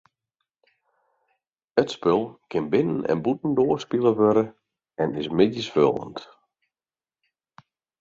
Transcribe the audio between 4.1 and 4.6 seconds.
wurde